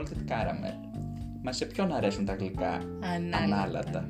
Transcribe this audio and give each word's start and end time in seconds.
salted 0.00 0.30
caramel. 0.32 0.74
Μα 1.42 1.52
σε 1.52 1.64
ποιον 1.64 1.92
αρέσουν 1.92 2.24
τα 2.24 2.34
γλυκά; 2.34 2.80
Ανάλατα. 3.36 4.08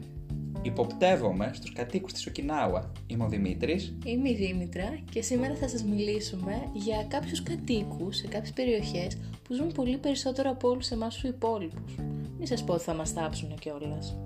Υποπτεύομαι 0.62 1.51
στους 1.55 1.73
κατοίκους 1.73 2.12
της 2.12 2.27
Οκινάουα. 2.27 2.93
Είμαι 3.07 3.25
ο 3.25 3.29
Δημήτρης. 3.29 3.96
Είμαι 4.05 4.30
η 4.30 4.34
Δήμητρα 4.34 4.98
και 5.11 5.23
σήμερα 5.23 5.55
θα 5.55 5.68
σας 5.68 5.84
μιλήσουμε 5.84 6.53
για 6.73 7.05
κάποιους 7.09 7.43
κατοίκους 7.43 8.16
σε 8.16 8.27
κάποιες 8.27 8.53
περιοχές 8.53 9.18
που 9.43 9.55
ζουν 9.55 9.73
πολύ 9.73 9.96
περισσότερο 9.96 10.50
από 10.50 10.68
όλους 10.68 10.91
εμάς 10.91 11.14
τους 11.14 11.30
υπόλοιπους. 11.30 11.95
Μην 12.38 12.46
σας 12.46 12.64
πω 12.64 12.72
ότι 12.72 12.82
θα 12.82 12.95
μας 12.95 13.12
τάψουν 13.12 13.54
κιόλας. 13.54 14.16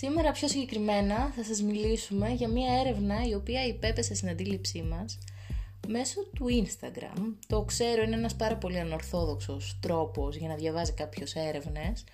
Σήμερα 0.00 0.30
πιο 0.32 0.48
συγκεκριμένα 0.48 1.32
θα 1.36 1.44
σας 1.44 1.62
μιλήσουμε 1.62 2.28
για 2.28 2.48
μια 2.48 2.80
έρευνα 2.80 3.26
η 3.28 3.34
οποία 3.34 3.66
υπέπεσε 3.66 4.14
στην 4.14 4.28
αντίληψή 4.28 4.82
μας 4.82 5.18
μέσω 5.88 6.24
του 6.34 6.46
Instagram. 6.48 7.34
Το 7.46 7.62
ξέρω 7.62 8.02
είναι 8.02 8.16
ένας 8.16 8.34
πάρα 8.34 8.56
πολύ 8.56 8.78
ανορθόδοξος 8.78 9.78
τρόπος 9.80 10.36
για 10.36 10.48
να 10.48 10.54
διαβάζει 10.54 10.92
κάποιος 10.92 11.34
έρευνες, 11.34 12.04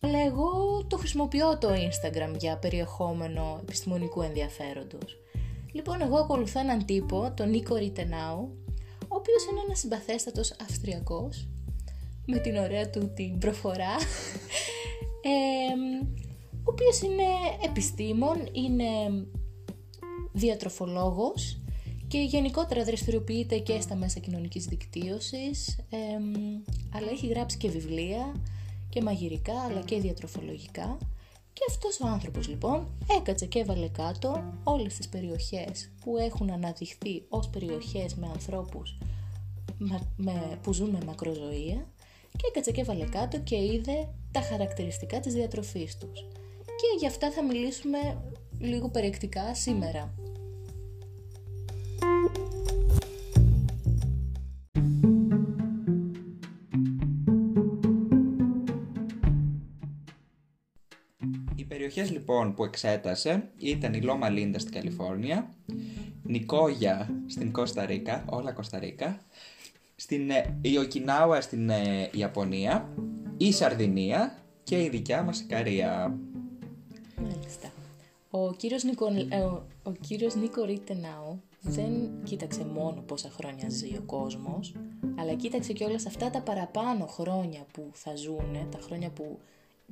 αλλά 0.00 0.18
εγώ 0.24 0.50
το 0.86 0.96
χρησιμοποιώ 0.96 1.58
το 1.58 1.68
Instagram 1.68 2.34
για 2.38 2.58
περιεχόμενο 2.58 3.58
επιστημονικού 3.62 4.22
ενδιαφέροντος. 4.22 5.16
Λοιπόν, 5.72 6.00
εγώ 6.00 6.16
ακολουθώ 6.16 6.60
έναν 6.60 6.84
τύπο, 6.84 7.32
τον 7.36 7.50
Νίκο 7.50 7.76
Ριτενάου, 7.76 8.58
ο 9.08 9.16
οποίος 9.16 9.44
είναι 9.50 9.60
ένας 9.66 9.78
συμπαθέστατος 9.78 10.56
Αυστριακός, 10.62 11.48
με 12.26 12.38
την 12.38 12.56
ωραία 12.56 12.90
του 12.90 13.12
την 13.14 13.38
προφορά, 13.38 13.94
ε, 15.30 16.25
ο 16.66 16.70
οποίος 16.70 17.00
είναι 17.00 17.22
επιστήμον, 17.64 18.36
είναι 18.52 18.84
διατροφολόγος 20.32 21.60
και 22.08 22.18
γενικότερα 22.18 22.84
δραστηριοποιείται 22.84 23.58
και 23.58 23.80
στα 23.80 23.94
μέσα 23.94 24.20
κοινωνικής 24.20 24.64
δικτύωσης, 24.64 25.78
ε, 25.90 25.96
αλλά 26.94 27.10
έχει 27.10 27.26
γράψει 27.26 27.56
και 27.56 27.68
βιβλία 27.68 28.34
και 28.88 29.02
μαγειρικά 29.02 29.60
αλλά 29.60 29.80
και 29.80 30.00
διατροφολογικά 30.00 30.98
και 31.52 31.62
αυτός 31.68 32.00
ο 32.00 32.06
άνθρωπος 32.06 32.48
λοιπόν 32.48 32.88
έκατσε 33.18 33.46
και 33.46 33.58
έβαλε 33.58 33.88
κάτω 33.88 34.52
όλες 34.64 34.94
τις 34.94 35.08
περιοχές 35.08 35.90
που 36.00 36.16
έχουν 36.16 36.50
αναδειχθεί 36.50 37.24
ως 37.28 37.48
περιοχές 37.48 38.14
με 38.14 38.26
ανθρώπους 38.26 38.98
με, 40.16 40.58
που 40.62 40.72
ζουν 40.72 40.90
με 40.90 40.98
μακροζωία 41.06 41.86
και 42.36 42.46
έκατσε 42.48 42.70
και 42.70 42.80
έβαλε 42.80 43.04
κάτω 43.04 43.38
και 43.38 43.56
είδε 43.56 44.08
τα 44.30 44.40
χαρακτηριστικά 44.40 45.20
της 45.20 45.34
διατροφής 45.34 45.98
τους. 45.98 46.26
Και 46.76 46.98
γι' 46.98 47.06
αυτά 47.06 47.30
θα 47.30 47.44
μιλήσουμε 47.44 47.98
λίγο 48.58 48.88
περιεκτικά 48.88 49.54
σήμερα. 49.54 50.14
Οι 61.54 61.64
περιοχές 61.64 62.10
λοιπόν 62.10 62.54
που 62.54 62.64
εξέτασε 62.64 63.50
ήταν 63.58 63.94
η 63.94 64.00
Λόμα 64.00 64.28
Λίντα 64.28 64.58
στην 64.58 64.72
Καλιφόρνια, 64.72 65.54
Νικόγια 66.22 67.22
στην 67.26 67.52
Κώστα 67.52 67.86
Ρίκα, 67.86 68.24
όλα 68.28 68.52
Κώστα 68.52 68.78
Ρίκα, 68.78 69.24
στην 69.96 70.30
ε, 70.30 70.58
η 70.60 70.78
Οκινάουα 70.78 71.40
στην 71.40 71.70
ε, 71.70 72.10
Ιαπωνία, 72.12 72.94
η 73.36 73.52
Σαρδινία 73.52 74.38
και 74.62 74.82
η 74.82 74.88
δικιά 74.88 75.22
μας 75.22 75.40
Ικαρία. 75.40 76.08
Μάλιστα. 76.08 76.35
Ο 78.30 78.52
κύριος 78.52 78.84
Νίκο, 78.84 79.06
ε, 79.28 79.40
ο, 79.40 79.66
ο 79.82 79.92
κύριος 79.92 80.34
Νίκο 80.34 80.64
Ρίτενάου 80.64 81.40
δεν 81.60 82.22
κοίταξε 82.24 82.64
μόνο 82.64 83.00
πόσα 83.00 83.30
χρόνια 83.30 83.68
ζει 83.68 83.96
ο 83.96 84.02
κόσμος, 84.06 84.74
αλλά 85.18 85.34
κοίταξε 85.34 85.72
και 85.72 85.84
όλα 85.84 86.00
αυτά 86.06 86.30
τα 86.30 86.40
παραπάνω 86.40 87.06
χρόνια 87.06 87.66
που 87.72 87.90
θα 87.92 88.16
ζουνε, 88.16 88.66
τα 88.70 88.78
χρόνια 88.78 89.10
που, 89.10 89.38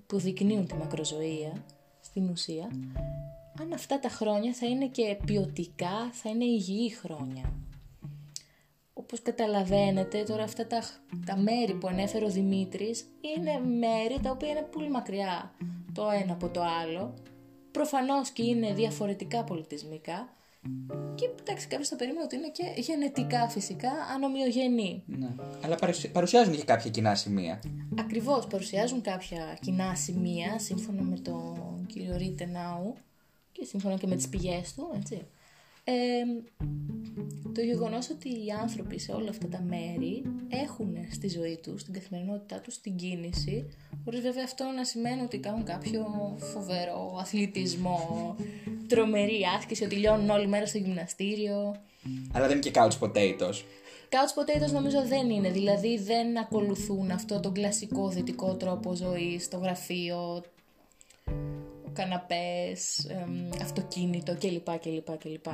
που 0.07 0.19
δεικνύουν 0.19 0.67
τη 0.67 0.75
μακροζωία 0.75 1.65
στην 2.01 2.29
ουσία, 2.29 2.71
αν 3.61 3.73
αυτά 3.73 3.99
τα 3.99 4.09
χρόνια 4.09 4.53
θα 4.53 4.67
είναι 4.67 4.87
και 4.87 5.19
ποιοτικά, 5.25 6.11
θα 6.13 6.31
είναι 6.31 6.45
υγιή 6.45 6.91
χρόνια. 6.91 7.53
Όπως 8.93 9.23
καταλαβαίνετε, 9.23 10.23
τώρα 10.23 10.43
αυτά 10.43 10.67
τα, 10.67 10.83
τα 11.27 11.37
μέρη 11.37 11.75
που 11.75 11.89
ανέφερε 11.89 12.25
ο 12.25 12.31
Δημήτρης 12.31 13.05
είναι 13.21 13.69
μέρη 13.79 14.21
τα 14.23 14.31
οποία 14.31 14.49
είναι 14.49 14.69
πολύ 14.73 14.91
μακριά 14.91 15.55
το 15.93 16.11
ένα 16.23 16.33
από 16.33 16.49
το 16.49 16.63
άλλο. 16.83 17.15
Προφανώς 17.79 18.31
και 18.31 18.43
είναι 18.45 18.73
διαφορετικά 18.75 19.45
πολιτισμικά 19.45 20.29
και 21.15 21.31
εντάξει 21.41 21.67
κάποιος 21.67 21.89
θα 21.89 21.97
περίμενε 21.97 22.25
ότι 22.25 22.37
είναι 22.37 22.49
και 22.51 22.81
γενετικά 22.81 23.49
φυσικά 23.49 23.91
ανομοιογενή. 24.15 25.03
Ναι. 25.07 25.29
Αλλά 25.65 25.75
παρουσι- 25.75 26.13
παρουσιάζουν 26.13 26.57
και 26.57 26.63
κάποια 26.65 26.91
κοινά 26.91 27.15
σημεία. 27.15 27.63
Ακριβώς 27.99 28.47
παρουσιάζουν 28.47 29.01
κάποια 29.01 29.59
κοινά 29.61 29.95
σημεία 29.95 30.59
σύμφωνα 30.59 31.03
με 31.03 31.19
τον 31.19 31.87
κύριο 31.87 32.17
Ρίτενάου 32.17 32.95
και 33.53 33.65
σύμφωνα 33.65 33.97
και 33.97 34.07
με 34.07 34.17
τις 34.17 34.29
πηγές 34.29 34.75
του, 34.75 34.91
έτσι. 34.97 35.27
Ε, 35.85 35.95
το 37.55 37.61
γεγονός 37.61 38.11
ότι 38.11 38.29
οι 38.29 38.51
άνθρωποι 38.63 38.99
σε 38.99 39.13
όλα 39.13 39.31
αυτά 39.31 39.49
τα 39.49 39.63
μέρη 39.63 40.23
έχουν 40.49 40.97
στη 41.13 41.29
ζωή 41.29 41.59
τους, 41.63 41.81
στην 41.81 41.95
καθημερινότητά 41.95 42.61
τους, 42.61 42.81
την 42.81 42.97
κίνηση, 42.97 43.69
χωρίς 44.05 44.21
βέβαια 44.21 44.45
αυτό 44.45 44.65
να 44.65 44.85
σημαίνει 44.85 45.23
ότι 45.23 45.39
κάνουν 45.39 45.65
κάποιο 45.65 46.07
φοβερό 46.39 47.17
αθλητισμό, 47.21 48.37
τρομερή 48.87 49.41
άσκηση, 49.59 49.85
ότι 49.85 49.95
λιώνουν 49.95 50.31
όλη 50.31 50.47
μέρα 50.47 50.67
στο 50.67 50.79
γυμναστήριο. 50.79 51.77
Αλλά 52.33 52.47
δεν 52.47 52.57
είναι 52.57 52.71
και 52.71 52.73
couch 52.75 52.99
potatoes. 53.01 53.63
Couch 54.15 54.33
potatoes 54.39 54.73
νομίζω 54.73 55.07
δεν 55.07 55.31
είναι, 55.31 55.51
δηλαδή 55.51 55.99
δεν 55.99 56.39
ακολουθούν 56.39 57.11
αυτό 57.11 57.41
τον 57.41 57.53
κλασικό 57.53 58.09
δυτικό 58.09 58.55
τρόπο 58.55 58.95
ζωής, 58.95 59.49
το 59.49 59.57
γραφείο, 59.57 60.43
καναπές, 61.95 63.05
εμ, 63.09 63.51
αυτοκίνητο 63.63 64.37
κλπ. 64.37 64.79
κλπ, 64.79 65.19
κλπ. 65.19 65.47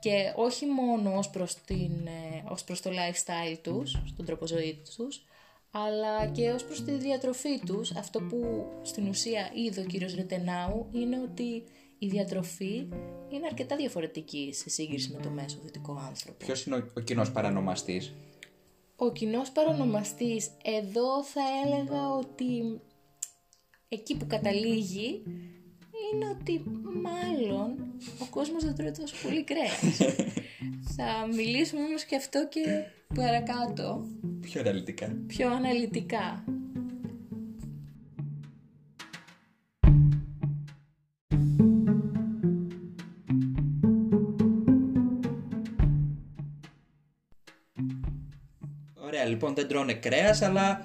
Και 0.00 0.32
όχι 0.36 0.66
μόνο 0.66 1.16
ως 1.16 1.30
προς, 1.30 1.54
την, 1.54 2.06
ε, 2.06 2.44
ως 2.48 2.64
προς 2.64 2.80
το 2.80 2.90
lifestyle 2.90 3.58
τους, 3.62 4.02
στον 4.06 4.24
τρόπο 4.24 4.46
ζωής 4.46 4.76
τους, 4.96 5.24
αλλά 5.70 6.26
και 6.26 6.50
ως 6.50 6.64
προς 6.64 6.84
τη 6.84 6.92
διατροφή 6.92 7.60
τους. 7.66 7.90
Αυτό 7.90 8.20
που 8.20 8.66
στην 8.82 9.08
ουσία 9.08 9.50
είδε 9.54 9.80
ο 9.80 9.84
κύριος 9.84 10.14
Ρετενάου 10.14 10.86
είναι 10.92 11.20
ότι 11.20 11.64
η 11.98 12.06
διατροφή 12.06 12.88
είναι 13.28 13.46
αρκετά 13.46 13.76
διαφορετική 13.76 14.50
σε 14.52 14.70
σύγκριση 14.70 15.12
με 15.12 15.20
το 15.22 15.30
μέσο 15.30 15.58
δυτικό 15.62 15.92
άνθρωπο. 16.06 16.44
Ποιος 16.44 16.66
είναι 16.66 16.76
ο, 16.76 16.90
ο 16.96 17.00
κοινός 17.00 17.32
παρανομαστής; 17.32 18.14
Ο 18.96 19.12
κοινός 19.12 19.50
παρονομαστής 19.50 20.50
εδώ 20.62 21.24
θα 21.24 21.42
έλεγα 21.64 22.10
ότι 22.10 22.80
εκεί 23.88 24.16
που 24.16 24.26
καταλήγει 24.26 25.22
είναι 26.14 26.36
ότι 26.40 26.62
μάλλον 27.02 27.76
ο 28.18 28.24
κόσμος 28.30 28.64
δεν 28.64 28.74
τρώει 28.74 28.90
τόσο 28.90 29.14
πολύ 29.22 29.44
κρέας. 29.44 29.80
θα 30.96 31.26
μιλήσουμε 31.36 31.82
όμως 31.82 32.04
και 32.04 32.16
αυτό 32.16 32.48
και 32.48 32.60
παρακάτω, 33.14 34.06
Πιο 34.40 34.60
αναλυτικά. 34.60 35.16
πιο 35.26 35.50
αναλυτικά. 35.52 36.44
Ωραία, 48.94 49.24
λοιπόν, 49.24 49.54
δεν 49.54 49.68
τρώνε 49.68 49.92
κρέας, 49.92 50.42
αλλά 50.42 50.82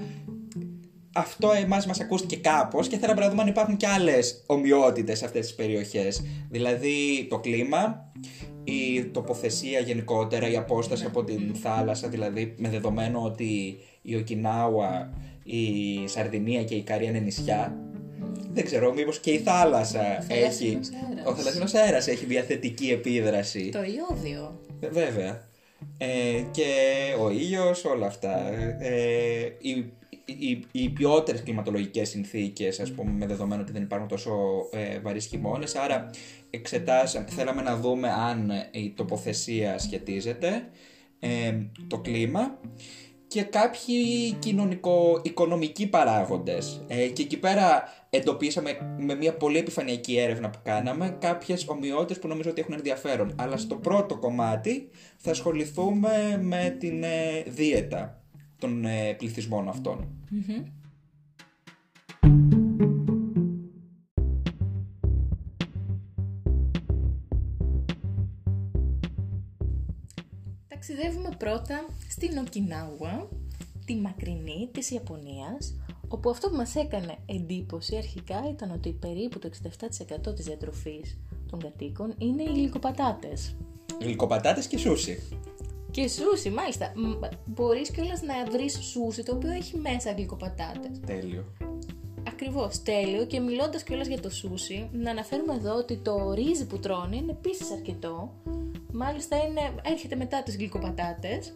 αυτό 1.13 1.51
εμάς 1.51 1.85
μας 1.85 1.99
ακούστηκε 1.99 2.35
κάπως 2.35 2.87
και 2.87 2.97
θέλαμε 2.97 3.21
να 3.21 3.29
δούμε 3.29 3.41
αν 3.41 3.47
υπάρχουν 3.47 3.77
και 3.77 3.87
άλλες 3.87 4.43
ομοιότητες 4.45 5.17
σε 5.17 5.25
αυτές 5.25 5.45
τις 5.45 5.55
περιοχές. 5.55 6.23
Δηλαδή 6.49 7.27
το 7.29 7.39
κλίμα, 7.39 8.11
η 8.63 9.03
τοποθεσία 9.03 9.79
γενικότερα, 9.79 10.49
η 10.49 10.55
απόσταση 10.55 11.05
από 11.05 11.23
την 11.23 11.55
θάλασσα, 11.55 12.07
δηλαδή 12.07 12.55
με 12.57 12.69
δεδομένο 12.69 13.23
ότι 13.23 13.79
η 14.01 14.15
Οκινάουα, 14.15 15.13
η 15.43 15.63
Σαρδινία 16.07 16.63
και 16.63 16.75
η 16.75 16.81
Καρία 16.81 17.09
είναι 17.09 17.19
νησιά. 17.19 17.77
Δεν 18.51 18.65
ξέρω, 18.65 18.93
μήπως 18.93 19.19
και 19.19 19.31
η 19.31 19.37
θάλασσα 19.37 20.25
θαλάσσινος 20.27 20.89
έχει... 20.89 20.95
αέρας. 21.07 21.25
Ο 21.25 21.35
θαλασσινός 21.35 21.73
αέρας 21.73 22.07
έχει 22.07 22.25
διαθετική 22.25 22.89
επίδραση. 22.89 23.69
Το 23.69 23.79
ιόδιο. 23.79 24.59
Ε, 24.79 24.87
Βέβαια. 24.87 25.47
Ε, 25.97 26.43
και 26.51 26.65
ο 27.21 27.29
ήλιος, 27.29 27.85
όλα 27.85 28.05
αυτά. 28.05 28.53
Ε, 28.79 29.41
οι, 29.59 29.91
οι, 30.39 30.63
οι 30.71 30.89
ποιότερες 30.89 31.43
κλιματολογικές 31.43 32.09
συνθήκες, 32.09 32.79
ας 32.79 32.91
πούμε, 32.91 33.11
με 33.11 33.25
δεδομένο 33.25 33.61
ότι 33.61 33.71
δεν 33.71 33.81
υπάρχουν 33.81 34.07
τόσο 34.07 34.31
ε, 34.71 34.99
βαρύς 34.99 35.25
χειμώνες, 35.25 35.75
άρα 35.75 36.09
εξετάσαμε, 36.49 37.25
θέλαμε 37.29 37.61
να 37.61 37.75
δούμε 37.75 38.09
αν 38.09 38.51
η 38.71 38.93
τοποθεσία 38.95 39.77
σχετίζεται, 39.77 40.69
ε, 41.19 41.53
το 41.87 41.97
κλίμα 41.97 42.59
και 43.29 43.43
κάποιοι 43.43 44.31
κοινωνικο-οικονομικοί 44.39 45.87
παράγοντες. 45.87 46.81
Ε, 46.87 47.07
και 47.07 47.21
εκεί 47.21 47.37
πέρα 47.37 47.83
εντοπίσαμε 48.09 48.95
με 48.97 49.15
μια 49.15 49.33
πολύ 49.33 49.57
επιφανειακή 49.57 50.17
έρευνα 50.17 50.49
που 50.49 50.59
κάναμε 50.63 51.17
κάποιες 51.19 51.67
ομοιότητες 51.67 52.19
που 52.19 52.27
νομίζω 52.27 52.49
ότι 52.49 52.61
έχουν 52.61 52.73
ενδιαφέρον. 52.73 53.35
Αλλά 53.37 53.57
στο 53.57 53.75
πρώτο 53.75 54.17
κομμάτι 54.17 54.89
θα 55.17 55.31
ασχοληθούμε 55.31 56.39
με 56.41 56.75
την 56.79 57.03
ε, 57.03 57.43
δίαιτα 57.47 58.21
των 58.59 58.85
ε, 58.85 59.13
πληθυσμών 59.17 59.67
Ταξιδεύουμε 70.67 71.29
πρώτα 71.37 71.85
στην 72.09 72.37
Οκινάουα, 72.37 73.29
τη 73.85 73.95
μακρινή 73.95 74.69
της 74.71 74.91
Ιαπωνίας, 74.91 75.75
όπου 76.07 76.29
αυτό 76.29 76.49
που 76.49 76.55
μας 76.55 76.75
έκανε 76.75 77.17
εντύπωση 77.25 77.95
αρχικά 77.95 78.49
ήταν 78.49 78.71
ότι 78.71 78.91
περίπου 78.91 79.39
το 79.39 79.49
67% 80.29 80.35
της 80.35 80.45
διατροφής 80.45 81.17
των 81.49 81.59
κατοίκων 81.59 82.13
είναι 82.17 82.43
οι 82.43 82.53
γλυκοπατάτες. 82.53 83.55
Γλυκοπατάτες 84.01 84.67
και 84.67 84.77
σούσι. 84.77 85.19
Και 85.91 86.07
σούσι, 86.07 86.49
μάλιστα. 86.49 86.93
Μπορείς 87.45 87.91
κιόλας 87.91 88.21
να 88.21 88.51
βρεις 88.51 88.79
σούσι 88.83 89.23
το 89.23 89.35
οποίο 89.35 89.51
έχει 89.51 89.77
μέσα 89.77 90.11
γλυκοπατάτες. 90.11 90.99
Τέλειο. 91.05 91.45
Ακριβώς, 92.27 92.83
τέλειο. 92.83 93.25
Και 93.25 93.39
μιλώντας 93.39 93.83
κιόλας 93.83 94.07
για 94.07 94.19
το 94.19 94.29
σούσι, 94.29 94.89
να 94.91 95.11
αναφέρουμε 95.11 95.53
εδώ 95.53 95.75
ότι 95.75 95.97
το 95.97 96.33
ρύζι 96.33 96.65
που 96.65 96.79
τρώνε 96.79 97.15
είναι 97.15 97.31
επίσης 97.31 97.71
αρκετό. 97.71 98.33
Μάλιστα 98.91 99.37
είναι, 99.37 99.61
έρχεται 99.83 100.15
μετά 100.15 100.43
τις 100.43 100.57
γλυκοπατάτες 100.57 101.53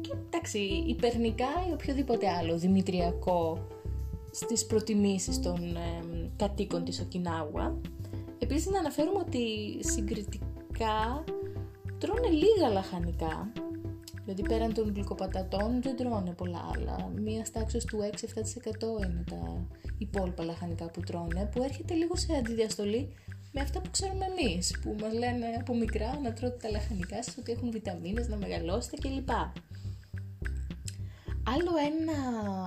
και 0.00 0.12
εντάξει, 0.26 0.58
υπερνικά 0.86 1.48
ή 1.68 1.72
οποιοδήποτε 1.72 2.28
άλλο 2.28 2.58
δημητριακό 2.58 3.66
στις 4.30 4.66
προτιμήσεις 4.66 5.40
των 5.40 5.76
ε, 5.76 6.30
κατοίκων 6.36 6.84
της 6.84 7.00
Οκινάουα. 7.00 7.76
Επίσης 8.38 8.66
να 8.66 8.78
αναφέρουμε 8.78 9.18
ότι 9.18 9.44
συγκριτικά 9.78 11.24
τρώνε 12.06 12.28
λίγα 12.28 12.68
λαχανικά, 12.68 13.52
δηλαδή 14.24 14.42
πέραν 14.42 14.74
των 14.74 14.92
γλυκοπατατών 14.94 15.82
δεν 15.82 15.96
τρώνε 15.96 16.32
πολλά 16.32 16.70
άλλα. 16.74 17.10
Μία 17.14 17.46
τάξη 17.52 17.78
του 17.78 17.98
6-7% 17.98 19.04
είναι 19.04 19.24
τα 19.30 19.66
υπόλοιπα 19.98 20.44
λαχανικά 20.44 20.90
που 20.90 21.00
τρώνε, 21.00 21.48
που 21.52 21.62
έρχεται 21.62 21.94
λίγο 21.94 22.16
σε 22.16 22.32
αντιδιαστολή 22.38 23.08
με 23.52 23.60
αυτά 23.60 23.80
που 23.80 23.90
ξέρουμε 23.90 24.24
εμείς, 24.24 24.78
που 24.82 24.96
μας 25.00 25.12
λένε 25.12 25.46
από 25.60 25.74
μικρά 25.74 26.20
να 26.22 26.32
τρώτε 26.32 26.56
τα 26.62 26.70
λαχανικά 26.70 27.22
σας, 27.22 27.36
ότι 27.38 27.52
έχουν 27.52 27.70
βιταμίνες, 27.70 28.28
να 28.28 28.36
μεγαλώσετε 28.36 28.96
κλπ. 28.96 29.30
Άλλο 31.54 31.70
ένα 31.90 32.18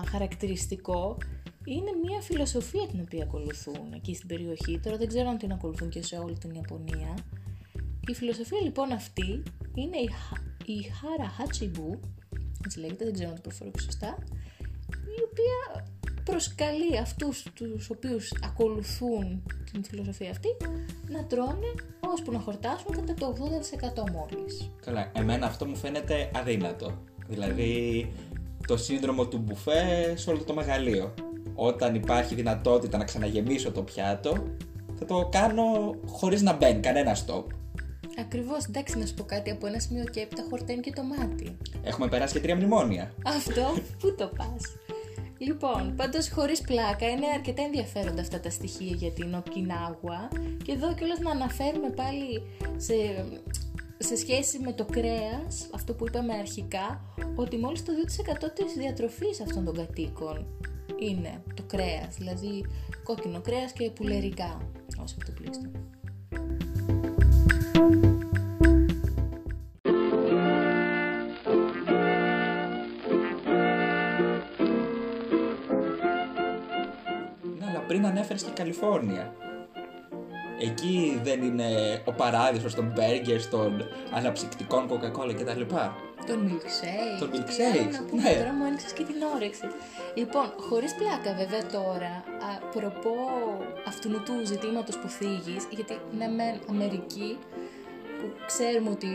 χαρακτηριστικό 0.05 1.17
είναι 1.65 1.91
μια 2.03 2.21
φιλοσοφία 2.21 2.87
την 2.87 2.99
οποία 3.01 3.23
ακολουθούν 3.23 3.93
εκεί 3.95 4.15
στην 4.15 4.27
περιοχή. 4.27 4.79
Τώρα 4.79 4.97
δεν 4.97 5.07
ξέρω 5.07 5.29
αν 5.29 5.37
την 5.37 5.51
ακολουθούν 5.51 5.89
και 5.89 6.03
σε 6.03 6.17
όλη 6.17 6.37
την 6.37 6.51
Ιαπωνία. 6.51 7.13
Η 8.09 8.13
φιλοσοφία 8.13 8.61
λοιπόν 8.63 8.91
αυτή 8.91 9.43
είναι 9.73 9.97
η, 9.97 10.09
η 10.65 10.91
Hara 10.99 11.41
Hachibu, 11.41 11.97
έτσι 12.65 12.79
λέγεται, 12.79 13.03
δεν 13.03 13.13
ξέρω 13.13 13.29
αν 13.29 13.35
το 13.35 13.41
προφέρω 13.41 13.71
σωστά, 13.79 14.17
η 14.89 15.21
οποία 15.29 15.85
προσκαλεί 16.23 16.97
αυτούς 16.97 17.45
τους 17.53 17.89
οποίους 17.89 18.33
ακολουθούν 18.43 19.43
την 19.71 19.83
φιλοσοφία 19.83 20.29
αυτή 20.29 20.47
να 21.09 21.25
τρώνε 21.25 21.73
ώσπου 21.99 22.31
να 22.31 22.39
χορτάσουν 22.39 22.91
κατά 22.91 23.13
το 23.13 23.35
80% 24.05 24.11
μόλις. 24.11 24.71
Καλά, 24.85 25.11
εμένα 25.15 25.45
αυτό 25.45 25.65
μου 25.65 25.75
φαίνεται 25.75 26.31
αδύνατο. 26.35 26.97
Δηλαδή 27.27 28.13
το 28.67 28.77
σύνδρομο 28.77 29.27
του 29.27 29.37
μπουφέ 29.37 30.13
σε 30.15 30.29
όλο 30.29 30.43
το 30.43 30.53
μεγαλείο. 30.53 31.13
Όταν 31.55 31.95
υπάρχει 31.95 32.35
δυνατότητα 32.35 32.97
να 32.97 33.03
ξαναγεμίσω 33.03 33.71
το 33.71 33.83
πιάτο, 33.83 34.43
θα 34.95 35.05
το 35.05 35.29
κάνω 35.31 35.95
χωρίς 36.05 36.41
να 36.41 36.53
μπαίνει 36.53 36.79
κανένα 36.79 37.15
stop. 37.15 37.43
Ακριβώς, 38.19 38.65
εντάξει, 38.65 38.97
να 38.97 39.05
σου 39.05 39.13
πω 39.13 39.23
κάτι 39.23 39.51
από 39.51 39.67
ένα 39.67 39.79
σημείο 39.79 40.03
και 40.03 40.19
έπειτα 40.19 40.45
χορταίνει 40.49 40.81
και 40.81 40.91
το 40.91 41.03
μάτι. 41.03 41.57
Έχουμε 41.83 42.07
περάσει 42.07 42.33
και 42.33 42.39
τρία 42.39 42.55
μνημόνια. 42.55 43.13
Αυτό, 43.25 43.73
πού 43.99 44.15
το 44.15 44.31
πας. 44.37 44.61
Λοιπόν, 45.37 45.93
πάντως 45.95 46.31
χωρίς 46.31 46.61
πλάκα 46.61 47.09
είναι 47.09 47.25
αρκετά 47.33 47.61
ενδιαφέροντα 47.61 48.21
αυτά 48.21 48.39
τα 48.39 48.49
στοιχεία 48.49 48.95
για 48.95 49.11
την 49.11 49.33
Οκινάγουα 49.33 50.27
και 50.63 50.71
εδώ 50.71 50.93
κιόλας 50.93 51.19
να 51.19 51.31
αναφέρουμε 51.31 51.89
πάλι 51.89 52.41
σε, 52.77 52.93
σε 53.97 54.15
σχέση 54.15 54.59
με 54.59 54.73
το 54.73 54.85
κρέας, 54.85 55.69
αυτό 55.73 55.93
που 55.93 56.07
είπαμε 56.07 56.33
αρχικά, 56.33 57.01
ότι 57.35 57.57
μόλις 57.57 57.85
το 57.85 57.91
2% 58.45 58.49
της 58.53 58.73
διατροφής 58.73 59.41
αυτών 59.41 59.65
των 59.65 59.75
κατοίκων 59.75 60.47
είναι 60.99 61.43
το 61.53 61.63
κρέας, 61.63 62.15
δηλαδή 62.17 62.65
κόκκινο 63.03 63.41
κρέας 63.41 63.71
και 63.71 63.89
πουλερικά, 63.89 64.71
όσο 65.03 65.15
το 67.79 67.85
πλήστο. 67.85 68.17
πριν 77.87 78.05
ανέφερες 78.05 78.43
και 78.43 78.49
Καλιφόρνια. 78.53 79.33
Εκεί 80.61 81.19
δεν 81.23 81.43
είναι 81.43 82.01
ο 82.05 82.11
παράδεισος 82.11 82.75
των 82.75 82.91
μπέργκερ, 82.95 83.47
των 83.47 83.85
αναψυκτικών 84.13 84.89
Coca-Cola 84.89 85.33
κτλ. 85.35 85.61
Τον 86.27 86.47
milkshake. 86.47 87.19
Τον 87.19 87.29
milkshake. 87.33 88.13
Ναι. 88.13 88.33
Τώρα 88.33 88.53
μου 88.53 88.65
άνοιξες 88.65 88.93
και 88.93 89.03
την 89.03 89.15
όρεξη. 89.35 89.67
Λοιπόν, 90.15 90.53
χωρίς 90.57 90.95
πλάκα 90.95 91.33
βέβαια 91.37 91.65
τώρα, 91.65 92.23
προπό 92.71 93.15
αυτού 93.87 94.09
του 94.09 94.45
ζητήματος 94.45 94.97
που 94.97 95.07
θίγεις, 95.07 95.67
γιατί 95.69 95.99
ναι 96.17 96.27
μεν 96.27 96.59
Αμερική, 96.69 97.37
που 98.19 98.27
ξέρουμε 98.51 98.89
ότι 98.97 99.11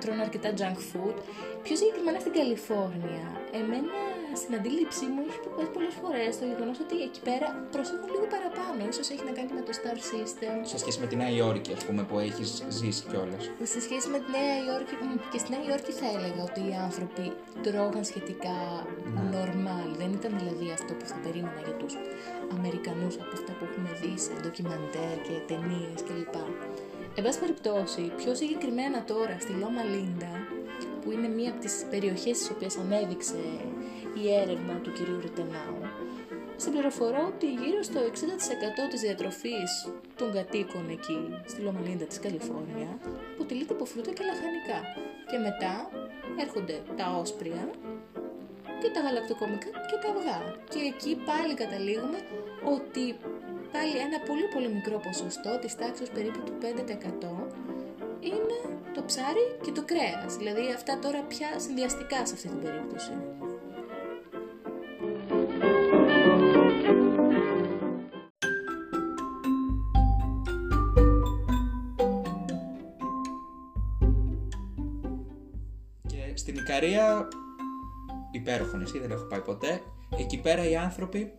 τρώνε 0.00 0.22
αρκετά 0.26 0.50
junk 0.60 0.78
food, 0.90 1.16
πιο 1.64 1.74
συγκεκριμένα 1.76 2.18
στην 2.22 2.32
Καλιφόρνια, 2.36 3.26
εμένα 3.60 3.96
στην 4.40 4.52
αντίληψή 4.58 5.04
μου 5.12 5.20
έχει 5.28 5.38
προπέσει 5.44 5.70
πολλές 5.76 5.94
φορές 6.02 6.30
το 6.40 6.44
γεγονός 6.50 6.78
ότι 6.84 6.96
εκεί 7.08 7.20
πέρα 7.28 7.48
προσέχουν 7.74 8.08
λίγο 8.14 8.26
παραπάνω. 8.34 8.80
σω 8.96 9.02
έχει 9.14 9.24
να 9.30 9.34
κάνει 9.38 9.52
με 9.58 9.62
το 9.66 9.72
Star 9.80 9.98
System. 10.10 10.54
Σε 10.72 10.78
σχέση 10.82 10.98
με 11.02 11.06
τη 11.10 11.14
Νέα 11.22 11.32
Υόρκη, 11.38 11.70
ας 11.78 11.84
πούμε, 11.86 12.02
που 12.08 12.16
έχεις 12.26 12.50
ζήσει 12.78 13.02
κιόλας. 13.10 13.44
Σε 13.74 13.80
σχέση 13.86 14.06
με 14.14 14.18
τη 14.22 14.28
Νέα 14.36 14.56
Υόρκη, 14.66 14.94
και 15.32 15.38
στη 15.42 15.48
Νέα 15.54 15.62
Υόρκη 15.68 15.92
θα 16.00 16.06
έλεγα 16.16 16.42
ότι 16.50 16.60
οι 16.68 16.74
άνθρωποι 16.86 17.24
τρώγαν 17.64 18.04
σχετικά 18.10 18.58
ναι. 19.14 19.22
normal. 19.34 19.88
Δεν 20.00 20.10
ήταν 20.18 20.32
δηλαδή 20.40 20.66
αυτό 20.78 20.90
που 20.98 21.06
θα 21.10 21.16
περίμενα 21.24 21.60
για 21.66 21.76
τους 21.80 21.94
Αμερικανούς 22.56 23.14
από 23.22 23.32
αυτά 23.38 23.52
που 23.56 23.64
έχουμε 23.68 23.90
δει 24.00 24.12
σε 24.24 24.32
ντοκιμαντέρ 24.40 25.16
και 25.26 25.34
ταινίες 25.50 25.98
κλπ. 26.06 26.36
Εν 27.18 27.24
πάση 27.24 27.38
περιπτώσει, 27.40 28.12
πιο 28.16 28.34
συγκεκριμένα 28.34 29.04
τώρα 29.04 29.36
στη 29.40 29.52
Λόμα 29.52 29.82
Λίντα, 29.82 30.32
που 31.00 31.10
είναι 31.12 31.28
μία 31.28 31.50
από 31.50 31.60
τις 31.60 31.86
περιοχές 31.90 32.36
στις 32.36 32.50
οποίες 32.50 32.76
ανέδειξε 32.76 33.40
η 34.22 34.32
έρευνα 34.42 34.74
του 34.82 34.92
κυρίου 34.92 35.20
Ριτενάου, 35.20 35.80
συμπληροφορώ 36.56 37.22
ότι 37.34 37.46
γύρω 37.46 37.82
στο 37.82 38.00
60% 38.00 38.10
της 38.90 39.00
διατροφής 39.00 39.70
των 40.16 40.32
κατοίκων 40.32 40.90
εκεί, 40.90 41.20
στη 41.46 41.60
Λομαλίντα 41.60 42.04
της 42.04 42.18
Καλιφόρνια, 42.20 42.90
αποτελείται 43.34 43.72
από 43.72 43.84
φρούτα 43.84 44.10
και 44.12 44.24
λαχανικά. 44.30 44.80
Και 45.30 45.38
μετά 45.38 45.74
έρχονται 46.44 46.82
τα 46.96 47.06
όσπρια 47.20 47.70
και 48.80 48.90
τα 48.94 49.00
γαλακτοκομικά 49.00 49.70
και 49.88 49.96
τα 50.02 50.08
αυγά. 50.14 50.40
Και 50.72 50.80
εκεί 50.92 51.12
πάλι 51.28 51.54
καταλήγουμε 51.54 52.18
ότι 52.74 53.04
πάλι 53.76 53.96
ένα 54.06 54.18
πολύ 54.28 54.46
πολύ 54.54 54.68
μικρό 54.68 54.98
ποσοστό 55.06 55.58
της 55.58 55.76
τάξης 55.76 56.08
περίπου 56.10 56.40
του 56.46 56.54
5% 56.60 56.64
είναι 58.20 58.58
το 58.94 59.02
ψάρι 59.06 59.46
και 59.64 59.72
το 59.72 59.84
κρέας. 59.84 60.36
Δηλαδή 60.36 60.72
αυτά 60.76 60.98
τώρα 60.98 61.20
πια 61.22 61.48
συνδυαστικά 61.58 62.26
σε 62.26 62.34
αυτή 62.34 62.48
την 62.48 62.60
περίπτωση. 62.62 63.12
Ικαρία, 76.68 77.28
υπέροχο 78.30 78.76
νησί, 78.76 78.98
δεν 78.98 79.10
έχω 79.10 79.24
πάει 79.24 79.40
ποτέ. 79.40 79.80
Εκεί 80.18 80.40
πέρα 80.40 80.68
οι 80.68 80.76
άνθρωποι 80.76 81.32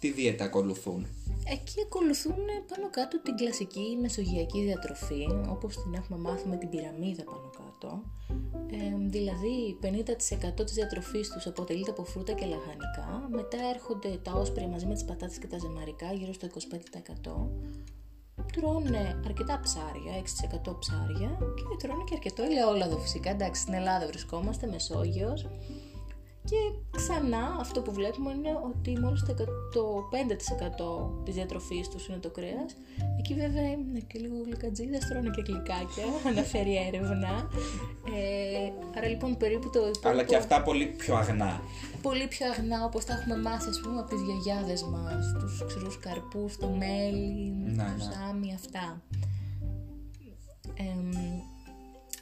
τι 0.00 0.10
δίαιτα 0.10 0.44
ακολουθούν; 0.44 1.06
Εκεί 1.48 1.80
ακολουθούν 1.86 2.44
πάνω 2.68 2.90
κάτω 2.90 3.20
την 3.22 3.36
κλασική 3.36 3.98
μεσογειακή 4.00 4.62
διατροφή, 4.62 5.26
όπως 5.48 5.82
την 5.82 5.94
έχουμε 5.94 6.18
μάθει 6.18 6.48
με 6.48 6.56
την 6.56 6.68
πυραμίδα 6.68 7.24
πάνω 7.24 7.50
κάτω. 7.60 8.02
Ε, 8.70 9.08
δηλαδή 9.08 9.78
50% 9.82 10.64
της 10.64 10.74
διατροφής 10.74 11.30
τους 11.30 11.46
αποτελείται 11.46 11.90
από 11.90 12.04
φρούτα 12.04 12.32
και 12.32 12.46
λαχανικά, 12.46 13.28
μετά 13.30 13.58
έρχονται 13.74 14.18
τα 14.22 14.32
όσπρια 14.32 14.68
μαζί 14.68 14.86
με 14.86 14.94
τις 14.94 15.04
πατάτες 15.04 15.38
και 15.38 15.46
τα 15.46 15.58
ζεμαρικά 15.58 16.12
γύρω 16.12 16.32
στο 16.32 16.46
25%, 16.46 17.48
τρώνε 18.52 19.20
αρκετά 19.24 19.60
ψάρια, 19.62 20.12
6% 20.68 20.78
ψάρια 20.78 21.38
και 21.56 21.86
τρώνε 21.86 22.04
και 22.06 22.14
αρκετό 22.14 22.42
ελαιόλαδο 22.42 22.98
φυσικά. 22.98 23.30
Εντάξει, 23.30 23.60
στην 23.60 23.74
Ελλάδα 23.74 24.06
βρισκόμαστε, 24.06 24.66
Μεσόγειος. 24.66 25.46
Και 26.50 26.56
ξανά 26.96 27.56
αυτό 27.60 27.80
που 27.80 27.92
βλέπουμε 27.92 28.30
είναι 28.32 28.52
ότι 28.70 28.98
μόλις 29.00 29.24
το 29.72 30.08
5% 30.12 31.24
της 31.24 31.34
διατροφής 31.34 31.88
τους 31.88 32.08
είναι 32.08 32.18
το 32.18 32.30
κρέας. 32.30 32.76
Εκεί 33.18 33.34
βέβαια 33.34 33.70
είναι 33.70 33.98
και 34.06 34.18
λίγο 34.18 34.34
γλυκατζίδες, 34.44 35.06
τρώνε 35.08 35.30
και 35.30 35.42
γλυκάκια, 35.46 36.04
αναφέρει 36.30 36.76
έρευνα. 36.86 37.48
Ε, 38.14 38.72
άρα 38.96 39.08
λοιπόν 39.08 39.36
περίπου 39.36 39.70
το 39.70 39.78
υπόλοιπο... 39.78 40.08
Αλλά 40.08 40.24
και 40.24 40.36
αυτά 40.36 40.62
πολύ 40.62 40.86
πιο 40.86 41.16
αγνά. 41.16 41.60
Πολύ 42.02 42.26
πιο 42.26 42.46
αγνά 42.50 42.84
όπως 42.84 43.04
τα 43.04 43.12
έχουμε 43.12 43.36
μάθει 43.36 43.68
ας 43.68 43.80
πούμε 43.80 43.98
από 44.00 44.08
τις 44.08 44.20
γιαγιάδες 44.20 44.82
μας, 44.82 45.32
τους 45.38 45.64
ξηρούς 45.66 45.98
καρπούς, 45.98 46.56
το 46.56 46.68
μέλι, 46.68 47.54
Ναι, 47.64 47.82
το 47.82 48.04
ναι. 48.04 48.12
σάμι, 48.12 48.54
αυτά. 48.54 49.02
Εμ, 50.74 51.10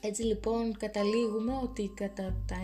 έτσι 0.00 0.23
λοιπόν 0.23 0.76
καταλήγουμε 0.76 1.52
ότι 1.62 1.90
κατά 1.95 2.37
τα 2.47 2.57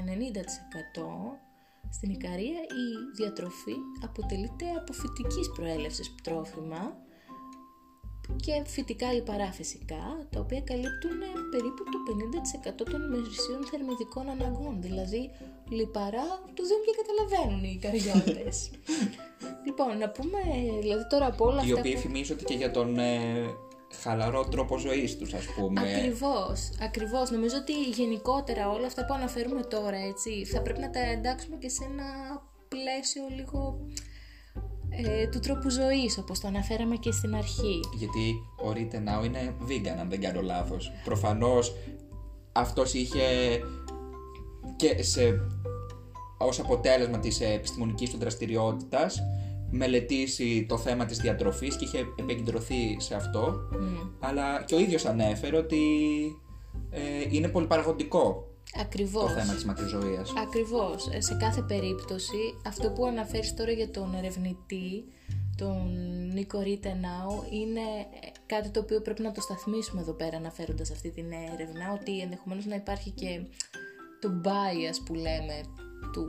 90% 1.33 1.50
στην 1.91 2.11
Ικαρία 2.11 2.61
η 2.83 2.87
διατροφή 3.17 3.77
αποτελείται 4.05 4.67
από 4.79 4.93
φυτικής 4.93 5.51
προέλευσης 5.57 6.15
τρόφιμα 6.23 6.97
και 8.37 8.63
φυτικά 8.67 9.13
λιπαρά 9.13 9.53
φυσικά, 9.53 10.27
τα 10.31 10.41
οποία 10.41 10.61
καλύπτουν 10.61 11.19
περίπου 11.51 11.83
το 11.93 11.99
50% 12.83 12.85
των 12.91 13.03
ημερησίων 13.03 13.65
θερμιδικών 13.71 14.29
αναγκών. 14.29 14.83
Δηλαδή, 14.83 15.31
λιπαρά 15.69 16.29
του 16.55 16.63
δίνουν 16.69 16.85
και 16.87 16.95
καταλαβαίνουν 17.01 17.65
οι 17.65 17.79
καριώτες. 17.85 18.71
λοιπόν, 19.67 19.99
να 19.99 20.09
πούμε, 20.11 20.39
δηλαδή 20.81 21.07
τώρα 21.07 21.27
από 21.27 21.45
όλα 21.47 21.63
Οι 21.63 21.65
αυτά 21.65 21.79
οποίοι 21.79 21.95
που... 21.95 22.01
φημίζονται 22.01 22.45
και 22.45 22.55
για 22.55 22.71
τον 22.71 22.99
ε, 22.99 23.47
χαλαρό 24.03 24.45
τρόπο 24.45 24.79
ζωής 24.79 25.19
τους, 25.19 25.35
ας 25.35 25.47
πούμε. 25.47 25.81
Ακριβώς, 25.81 26.71
ακριβώς. 26.81 27.31
Νομίζω 27.31 27.57
ότι 27.57 27.73
γενικότερα 27.73 28.71
όλα 28.71 28.87
αυτά 28.87 29.05
που 29.05 29.15
αναφέρουμε 29.15 29.63
τώρα, 29.63 29.97
έτσι, 29.97 30.45
θα 30.45 30.63
πρέπει 30.63 30.81
να 30.81 30.91
τα 30.91 31.01
εντάξουμε 31.01 31.57
και 31.57 31.69
σε 31.69 31.85
ένα 31.85 32.05
πλαίσιο 32.69 33.23
λίγο 33.37 33.79
ε, 34.91 35.27
του 35.27 35.39
τρόπου 35.39 35.71
ζωής, 35.71 36.19
όπως 36.19 36.41
το 36.41 36.49
αναφέραμε 36.49 36.97
και 36.97 37.13
στην 37.13 37.35
αρχή. 37.35 37.81
Γιατί 37.99 38.35
ο 38.65 38.71
Rittenau 38.75 39.25
είναι 39.25 39.55
vegan, 39.69 39.99
αν 40.01 40.09
δεν 40.09 40.21
κάνω 40.21 40.43
λάθος. 40.43 40.93
Προφανώς 41.05 41.75
αυτός 42.53 42.95
είχε 42.95 43.21
και 44.77 45.03
σε, 45.03 45.41
ως 46.39 46.61
αποτέλεσμα 46.61 47.19
της 47.19 47.41
επιστημονικής 47.41 48.11
του 48.11 48.19
δραστηριότητας 48.19 49.23
μελετήσει 49.71 50.67
το 50.69 50.79
θέμα 50.79 51.05
της 51.05 51.19
διατροφής 51.19 51.77
και 51.77 51.85
είχε 51.85 52.07
επικεντρωθεί 52.17 52.97
σε 52.99 53.15
αυτό 53.15 53.69
αλλά 54.21 54.63
και 54.63 54.75
ο 54.75 54.79
ίδιος 54.79 55.05
ανέφερε 55.05 55.57
ότι 55.57 55.83
ε, 56.91 57.01
είναι 57.31 57.49
πολύ 57.49 57.67
παραγωγικό 57.67 58.51
Ακριβώς. 58.79 59.23
το 59.23 59.29
θέμα 59.29 59.55
της 59.55 59.65
μακροζωίας. 59.65 60.33
Ακριβώς. 60.37 61.09
Ε, 61.13 61.21
Σε 61.21 61.35
κάθε 61.35 61.63
περίπτωση, 61.63 62.55
αυτό 62.67 62.91
που 62.91 63.07
αναφέρεις 63.07 63.55
τώρα 63.55 63.71
για 63.71 63.91
τον 63.91 64.15
ερευνητή, 64.15 65.05
τον 65.57 65.89
Νίκο 66.33 66.61
Ρίτενάου, 66.61 67.45
είναι 67.53 67.81
ε, 67.81 68.29
κάτι 68.47 68.69
το 68.69 68.81
οποίο 68.81 69.01
πρέπει 69.01 69.23
να 69.23 69.33
το 69.33 69.41
σταθμίσουμε 69.41 70.01
εδώ 70.01 70.13
πέρα 70.13 70.37
αναφέροντας 70.37 70.91
αυτή 70.91 71.11
την 71.11 71.33
έρευνα, 71.53 71.93
ότι 72.01 72.21
ενδεχομένως 72.21 72.67
να 72.67 72.75
υπάρχει 72.75 73.11
και 73.11 73.41
το 74.21 74.41
bias 74.45 74.97
που 75.05 75.15
λέμε 75.15 75.61
του 76.13 76.27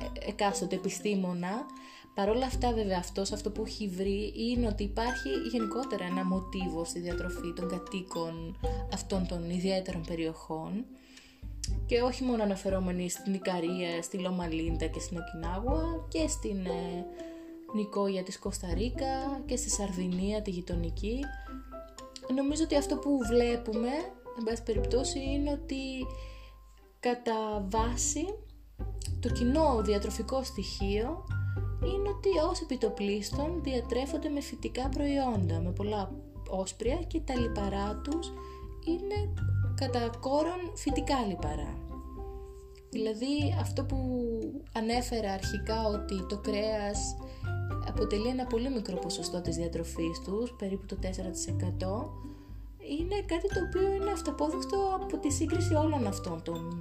ε, 0.00 0.28
εκάστοτε 0.28 0.74
επιστήμονα. 0.74 1.66
Παρ' 2.14 2.28
όλα 2.28 2.46
αυτά 2.46 2.72
βέβαια 2.72 2.98
αυτός 2.98 3.32
αυτό 3.32 3.50
που 3.50 3.62
έχει 3.66 3.88
βρει 3.88 4.32
είναι 4.36 4.66
ότι 4.66 4.82
υπάρχει 4.82 5.28
γενικότερα 5.52 6.04
ένα 6.04 6.24
μοτίβο 6.24 6.84
στη 6.84 7.00
διατροφή 7.00 7.52
των 7.56 7.68
κατοίκων 7.68 8.56
αυτών 8.92 9.26
των 9.26 9.50
ιδιαίτερων 9.50 10.02
περιοχών 10.06 10.84
και 11.86 12.00
όχι 12.00 12.24
μόνο 12.24 12.42
αναφερόμενοι 12.42 13.10
στην 13.10 13.34
Ικαρία, 13.34 14.02
στη 14.02 14.18
Λόμα 14.18 14.46
Λίντα 14.46 14.86
και 14.86 15.00
στην 15.00 15.18
Οκινάγουα 15.18 16.06
και 16.08 16.28
στην 16.28 16.66
ε, 16.66 17.06
Νικόγια 17.74 18.22
της 18.22 18.38
Κωνσταντίνα 18.38 19.42
και 19.46 19.56
στη 19.56 19.70
Σαρδινία 19.70 20.42
τη 20.42 20.50
γειτονική. 20.50 21.20
Νομίζω 22.34 22.62
ότι 22.64 22.76
αυτό 22.76 22.96
που 22.96 23.18
βλέπουμε, 23.28 23.88
εν 24.38 24.44
πάση 24.44 24.62
περιπτώσει, 24.62 25.18
είναι 25.18 25.50
ότι 25.50 26.06
κατά 27.00 27.66
βάση 27.68 28.24
το 29.20 29.28
κοινό 29.28 29.82
διατροφικό 29.82 30.42
στοιχείο 30.42 31.24
είναι 31.84 32.08
ότι 32.08 32.28
ως 32.50 32.60
επιτοπλίστων 32.60 33.60
διατρέφονται 33.62 34.28
με 34.28 34.40
φυτικά 34.40 34.88
προϊόντα, 34.88 35.60
με 35.60 35.70
πολλά 35.70 36.12
όσπρια 36.48 36.96
και 37.06 37.20
τα 37.20 37.34
λιπαρά 37.38 38.00
τους 38.04 38.32
είναι 38.86 39.34
κατά 39.74 40.10
κόρον 40.20 40.72
φυτικά 40.74 41.26
λιπαρά. 41.28 41.78
Δηλαδή 42.90 43.56
αυτό 43.60 43.84
που 43.84 43.98
ανέφερα 44.72 45.32
αρχικά 45.32 45.86
ότι 45.86 46.26
το 46.28 46.38
κρέας 46.38 47.16
αποτελεί 47.88 48.28
ένα 48.28 48.46
πολύ 48.46 48.70
μικρό 48.70 48.96
ποσοστό 48.96 49.40
της 49.40 49.56
διατροφής 49.56 50.20
τους, 50.24 50.54
περίπου 50.58 50.86
το 50.86 50.96
4%, 51.02 51.08
είναι 52.98 53.20
κάτι 53.26 53.48
το 53.48 53.60
οποίο 53.68 53.92
είναι 53.92 54.10
αυταπόδεικτο 54.10 54.98
από 55.02 55.18
τη 55.18 55.32
σύγκριση 55.32 55.74
όλων 55.74 56.06
αυτών 56.06 56.42
των 56.42 56.78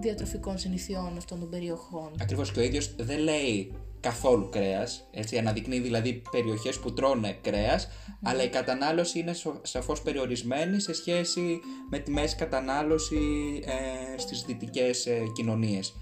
διατροφικών 0.00 0.58
συνηθιών 0.58 1.16
αυτών 1.16 1.40
των 1.40 1.50
περιοχών. 1.50 2.10
Ακριβώς 2.20 2.52
και 2.52 2.60
ο 2.60 2.62
ίδιος 2.62 2.94
δεν 2.96 3.18
λέει 3.18 3.72
καθόλου 4.04 4.48
κρέας, 4.48 5.08
έτσι, 5.10 5.38
αναδεικνύει 5.38 5.80
δηλαδή 5.80 6.22
περιοχές 6.30 6.78
που 6.78 6.92
τρώνε 6.92 7.38
κρέας, 7.40 7.88
αλλά 8.22 8.42
η 8.42 8.48
κατανάλωση 8.48 9.18
είναι 9.18 9.32
σο- 9.32 9.60
σαφώς 9.62 10.02
περιορισμένη 10.02 10.80
σε 10.80 10.92
σχέση 10.94 11.60
με 11.90 11.98
τη 11.98 12.10
μέση 12.10 12.36
κατανάλωση 12.36 13.18
ε, 13.64 14.18
στις 14.18 14.44
δυτικές 14.46 15.06
ε, 15.06 15.22
κοινωνίες. 15.34 15.94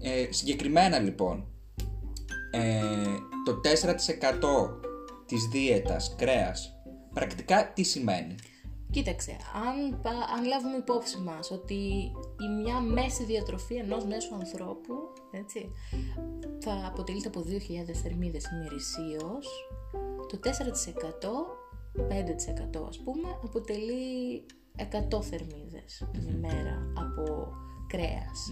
Ε, 0.00 0.26
συγκεκριμένα 0.32 0.98
λοιπόν, 0.98 1.46
ε, 2.50 2.82
το 3.44 3.60
4% 3.62 4.80
της 5.26 5.48
δίαιτας 5.52 6.14
κρέας 6.18 6.72
πρακτικά 7.14 7.72
τι 7.72 7.82
σημαίνει; 7.82 8.34
Κοίταξε, 8.90 9.36
αν, 9.66 10.00
πα- 10.02 10.28
αν 10.36 10.44
λάβουμε 10.44 10.76
υπόψη 10.76 11.18
μας 11.18 11.50
ότι 11.50 11.74
η 12.44 12.62
μια 12.62 12.80
μέση 12.80 13.24
διατροφή 13.24 13.74
ενός 13.74 14.04
μέσου 14.04 14.34
ανθρώπου 14.34 14.94
έτσι, 15.30 15.70
θα 16.60 16.86
αποτελείται 16.86 17.28
από 17.28 17.40
2.000 17.40 17.92
θερμίδες 18.02 18.44
ημερησίως, 18.46 19.68
το 20.28 20.38
4%, 20.38 20.48
5% 22.08 22.86
ας 22.88 22.98
πούμε, 22.98 23.28
αποτελεί 23.44 24.44
100 24.76 25.22
θερμίδες 25.22 26.08
την 26.12 26.28
ημέρα 26.28 26.92
από 26.94 27.48
κρέας. 27.86 28.48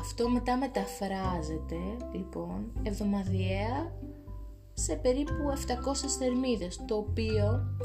Αυτό 0.00 0.28
μετά 0.28 0.56
μεταφράζεται, 0.56 1.76
λοιπόν, 2.12 2.72
εβδομαδιαία 2.82 3.92
σε 4.72 4.94
περίπου 4.96 5.50
700 5.50 6.16
θερμίδες, 6.18 6.84
το 6.86 6.96
οποίο, 6.96 7.44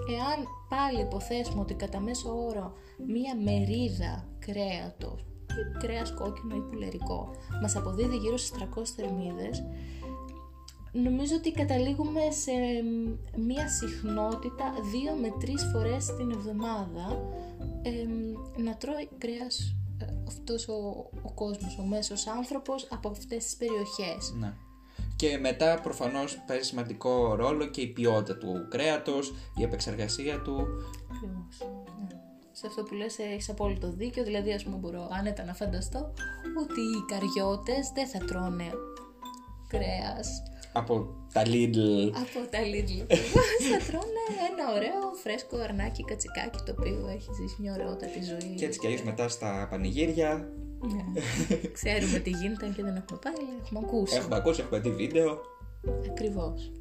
εάν 0.09 0.47
πάλι 0.69 1.01
υποθέσουμε 1.01 1.61
ότι 1.61 1.73
κατά 1.73 1.99
μέσο 1.99 2.45
όρο 2.45 2.73
μία 3.07 3.35
μερίδα 3.35 4.27
κρέατος, 4.39 5.25
ή 5.59 5.77
κρέας 5.79 6.13
κόκκινο 6.13 6.55
ή 6.55 6.59
πουλερικό, 6.59 7.31
μας 7.61 7.75
αποδίδει 7.75 8.17
γύρω 8.17 8.37
στις 8.37 8.51
300 8.51 8.93
θερμίδες, 8.95 9.63
νομίζω 10.91 11.35
ότι 11.35 11.51
καταλήγουμε 11.51 12.21
σε 12.31 12.51
μία 13.37 13.67
συχνότητα 13.69 14.73
2 15.15 15.19
με 15.21 15.29
3 15.39 15.57
φορές 15.73 16.05
την 16.05 16.31
εβδομάδα 16.31 17.19
εμ, 17.81 18.63
να 18.63 18.77
τρώει 18.77 19.09
κρέας 19.17 19.75
ε, 19.97 20.05
αυτός 20.27 20.67
ο, 20.67 21.09
ο 21.21 21.31
κόσμος, 21.33 21.77
ο 21.79 21.83
μέσος 21.83 22.27
άνθρωπος 22.27 22.87
από 22.91 23.09
αυτές 23.09 23.43
τις 23.43 23.55
περιοχές. 23.55 24.33
Ναι. 24.39 24.53
Και 25.15 25.37
μετά 25.37 25.79
προφανώς 25.83 26.43
παίζει 26.47 26.67
σημαντικό 26.67 27.35
ρόλο 27.35 27.65
και 27.65 27.81
η 27.81 27.87
ποιότητα 27.87 28.37
του 28.37 28.67
κρέατος, 28.69 29.33
η 29.55 29.63
επεξεργασία 29.63 30.41
του. 30.41 30.67
Ακριβώς. 31.15 31.57
Ναι. 32.01 32.22
Σε 32.55 32.67
αυτό 32.67 32.83
που 32.83 32.93
λες 32.93 33.19
έχεις 33.19 33.49
απόλυτο 33.49 33.91
δίκιο, 33.91 34.23
δηλαδή 34.23 34.53
ας 34.53 34.63
πούμε 34.63 34.77
μπορώ 34.77 35.07
άνετα 35.11 35.43
να 35.43 35.53
φανταστώ 35.53 36.13
ότι 36.63 36.81
οι 36.81 37.01
καριώτες 37.11 37.91
δεν 37.95 38.07
θα 38.07 38.19
τρώνε 38.25 38.69
κρέας 39.67 40.43
Από 40.73 41.07
τα 41.33 41.41
Lidl. 41.41 42.11
από 42.23 42.39
τα 42.51 42.59
Lidl. 42.71 42.99
θα 43.71 43.77
τρώνε 43.87 44.23
ένα 44.51 44.73
ωραίο 44.75 45.13
φρέσκο 45.23 45.57
αρνάκι 45.57 46.03
κατσικάκι 46.03 46.59
το 46.65 46.75
οποίο 46.79 47.07
έχει 47.07 47.29
ζήσει 47.33 47.55
μια 47.59 47.73
ωραιότατη 47.73 48.23
ζωή. 48.23 48.55
Και 48.55 48.65
έτσι 48.65 48.79
κι 48.79 48.85
αλλιώς 48.85 49.03
μετά 49.03 49.27
στα 49.27 49.67
πανηγύρια 49.69 50.49
Ναι. 50.81 51.21
Ξέρουμε 51.71 52.19
τι 52.19 52.29
γίνεται 52.29 52.65
αν 52.65 52.73
και 52.75 52.83
δεν 52.83 52.95
έχουμε 52.95 53.19
πάει, 53.23 53.33
αλλά 53.37 53.57
έχουμε 53.63 53.79
ακούσει. 53.83 54.15
έχουμε 54.15 54.35
ακούσει, 54.35 54.61
έχουμε 54.61 54.79
δει 54.79 54.91
βίντεο. 54.91 55.41
Ακριβώς. 56.09 56.71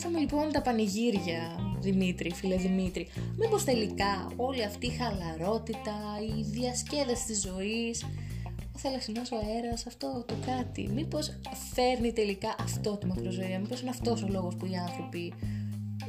Και 0.00 0.08
μιας 0.08 0.22
και 0.22 0.30
πιάσαμε 0.30 0.40
λοιπόν 0.40 0.52
τα 0.52 0.62
πανηγύρια, 0.62 1.76
Δημήτρη, 1.80 2.30
φίλε 2.32 2.56
Δημήτρη, 2.56 3.08
μήπως 3.38 3.64
τελικά 3.64 4.32
όλη 4.36 4.64
αυτή 4.64 4.86
η 4.86 4.90
χαλαρότητα, 4.90 5.96
η 6.38 6.42
διασκέδαση 6.42 7.26
της 7.26 7.40
ζωής, 7.40 8.02
ο 8.74 8.78
θαλασσινός 8.78 9.30
ο 9.30 9.36
αέρας, 9.36 9.86
αυτό 9.86 10.24
το 10.26 10.34
κάτι, 10.46 10.90
μήπως 10.94 11.40
φέρνει 11.72 12.12
τελικά 12.12 12.54
αυτό 12.60 12.96
τη 12.96 13.06
μακροζωία, 13.06 13.58
μήπως 13.58 13.80
είναι 13.80 13.90
αυτός 13.90 14.22
ο 14.22 14.26
λόγος 14.30 14.56
που 14.56 14.66
οι 14.66 14.76
άνθρωποι 14.76 15.32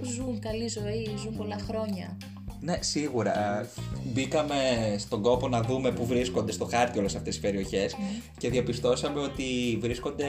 ζουν 0.03 0.39
καλή 0.39 0.67
ζωή, 0.67 1.07
ζουν 1.17 1.35
πολλά 1.35 1.57
χρόνια. 1.57 2.17
Ναι, 2.63 2.77
σίγουρα. 2.79 3.67
Μπήκαμε 4.13 4.55
στον 4.97 5.21
κόπο 5.21 5.47
να 5.47 5.61
δούμε 5.61 5.91
πού 5.91 6.05
βρίσκονται 6.05 6.51
στο 6.51 6.65
χάρτη 6.65 6.99
όλες 6.99 7.15
αυτές 7.15 7.33
τις 7.33 7.43
περιοχές 7.43 7.95
και 8.37 8.49
διαπιστώσαμε 8.49 9.19
ότι 9.19 9.77
βρίσκονται 9.81 10.25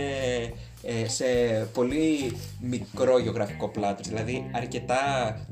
ε, 0.82 1.08
σε 1.08 1.24
πολύ 1.74 2.36
μικρό 2.60 3.18
γεωγραφικό 3.18 3.68
πλάτος, 3.68 4.08
δηλαδή 4.08 4.50
αρκετά 4.52 4.96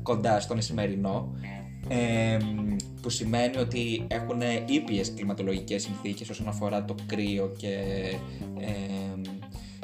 κοντά 0.03 0.39
στον 0.39 0.57
Ισημερινό, 0.57 1.35
ε, 1.87 2.37
που 3.01 3.09
σημαίνει 3.09 3.57
ότι 3.57 4.05
έχουν 4.07 4.41
ήπιες 4.65 5.13
κλιματολογικές 5.13 5.81
συνθήκες 5.81 6.29
όσον 6.29 6.47
αφορά 6.47 6.85
το 6.85 6.95
κρύο 7.05 7.51
και 7.57 7.75
ε, 8.59 8.71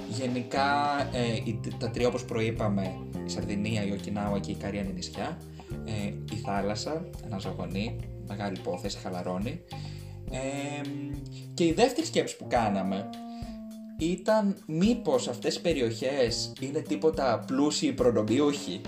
γενικά 0.09 0.99
ε, 1.13 1.71
τα 1.77 1.89
τρία 1.89 2.07
όπως 2.07 2.25
προείπαμε, 2.25 2.97
η 3.25 3.29
Σαρδινία, 3.29 3.85
η 3.85 3.91
Οκινάουα 3.91 4.39
και 4.39 4.51
η 4.51 4.55
Καρίανη 4.55 4.93
νησιά, 4.93 5.37
ε, 5.85 6.13
η 6.33 6.35
θάλασσα, 6.45 7.09
ένας 7.25 7.41
ζωγονί, 7.41 7.99
μεγάλη 8.27 8.57
υπόθεση, 8.57 8.97
χαλαρώνει. 8.97 9.61
Ε, 10.31 10.87
και 11.53 11.65
η 11.65 11.73
δεύτερη 11.73 12.07
σκέψη 12.07 12.37
που 12.37 12.47
κάναμε 12.47 13.09
ήταν 13.99 14.57
μήπως 14.67 15.27
αυτές 15.27 15.55
οι 15.55 15.61
περιοχές 15.61 16.53
είναι 16.59 16.79
τίποτα 16.79 17.43
πλούσιοι 17.47 17.93
προνομιούχοι. 17.93 18.81